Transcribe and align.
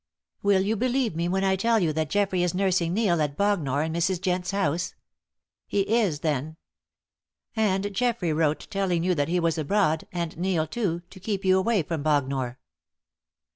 "Will 0.41 0.61
you 0.61 0.75
believe 0.75 1.15
me 1.15 1.29
when 1.29 1.43
I 1.43 1.55
tell 1.55 1.79
you 1.79 1.93
that 1.93 2.09
Geoffrey 2.09 2.41
is 2.41 2.55
nursing 2.55 2.91
Neil 2.91 3.21
at 3.21 3.37
Bognor 3.37 3.83
in 3.83 3.93
Mrs. 3.93 4.19
Jent's 4.19 4.49
house? 4.49 4.95
He 5.67 5.81
is, 5.81 6.21
then. 6.21 6.57
And 7.55 7.93
Geoffrey 7.93 8.33
wrote 8.33 8.65
telling 8.71 9.03
you 9.03 9.13
that 9.13 9.27
he 9.27 9.39
was 9.39 9.59
abroad 9.59 10.07
and 10.11 10.35
Neil, 10.39 10.65
too 10.65 11.01
to 11.11 11.19
keep 11.19 11.45
you 11.45 11.59
away 11.59 11.83
from 11.83 12.01
Bognor." 12.01 12.57